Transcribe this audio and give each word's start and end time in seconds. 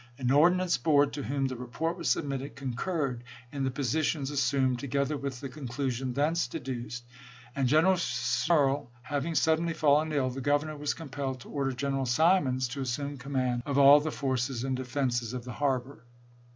An 0.17 0.31
ordnance 0.31 0.77
board 0.79 1.13
to 1.13 1.21
whom 1.21 1.45
the 1.45 1.55
report 1.55 1.95
was 1.95 2.09
submitted" 2.09 2.55
concurred 2.55 3.23
in 3.51 3.63
the 3.63 3.69
positions 3.69 4.31
assumed, 4.31 4.79
together 4.79 5.15
with 5.15 5.41
the 5.41 5.47
conclusion 5.47 6.11
thence 6.13 6.47
de 6.47 6.59
duced," 6.59 7.05
and 7.55 7.67
General 7.67 7.93
Schnierle 7.97 8.87
having 9.03 9.35
suddenly 9.35 9.73
fallen 9.75 10.11
ill, 10.11 10.31
the 10.31 10.41
Governor 10.41 10.75
was 10.75 10.95
compelled 10.95 11.41
to 11.41 11.49
order 11.49 11.71
General 11.71 12.07
Simons 12.07 12.67
to 12.69 12.81
assume 12.81 13.17
command 13.17 13.61
of 13.67 13.77
all 13.77 13.99
the 13.99 14.09
forces 14.09 14.63
and 14.63 14.75
defenses 14.75 15.33
of 15.33 15.43
the 15.43 15.53
harbor. 15.53 16.03